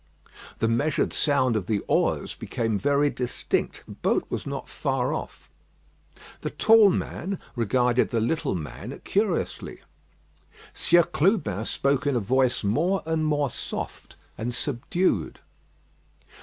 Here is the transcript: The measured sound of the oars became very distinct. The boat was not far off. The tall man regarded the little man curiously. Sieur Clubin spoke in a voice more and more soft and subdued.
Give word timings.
The 0.57 0.67
measured 0.67 1.13
sound 1.13 1.55
of 1.55 1.67
the 1.67 1.77
oars 1.87 2.33
became 2.33 2.79
very 2.79 3.11
distinct. 3.11 3.83
The 3.85 3.91
boat 3.91 4.25
was 4.31 4.47
not 4.47 4.67
far 4.67 5.13
off. 5.13 5.47
The 6.39 6.49
tall 6.49 6.89
man 6.89 7.37
regarded 7.55 8.09
the 8.09 8.19
little 8.19 8.55
man 8.55 8.99
curiously. 9.03 9.81
Sieur 10.73 11.03
Clubin 11.03 11.65
spoke 11.65 12.07
in 12.07 12.15
a 12.15 12.19
voice 12.19 12.63
more 12.63 13.03
and 13.05 13.23
more 13.23 13.51
soft 13.51 14.15
and 14.39 14.55
subdued. 14.55 15.37